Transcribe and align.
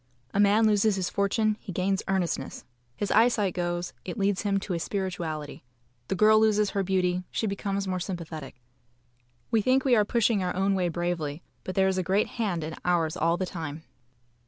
A 0.33 0.39
man 0.39 0.65
loses 0.65 0.95
his 0.95 1.11
fortune; 1.11 1.57
he 1.59 1.71
gains 1.71 2.01
earnestness. 2.07 2.65
His 2.95 3.11
eyesight 3.11 3.53
goes; 3.53 3.93
it 4.03 4.17
leads 4.17 4.41
him 4.41 4.59
to 4.61 4.73
a 4.73 4.79
spirituality. 4.79 5.63
The 6.07 6.15
girl 6.15 6.39
loses 6.39 6.71
her 6.71 6.81
beauty; 6.81 7.23
she 7.29 7.45
becomes 7.45 7.87
more 7.87 7.99
sympathetic. 7.99 8.55
We 9.51 9.61
think 9.61 9.85
we 9.85 9.95
are 9.95 10.03
pushing 10.03 10.41
our 10.43 10.55
own 10.55 10.73
way 10.73 10.89
bravely, 10.89 11.43
but 11.63 11.75
there 11.75 11.87
is 11.87 11.99
a 11.99 12.03
great 12.03 12.29
Hand 12.29 12.63
in 12.63 12.75
ours 12.83 13.15
all 13.15 13.37
the 13.37 13.45
time. 13.45 13.83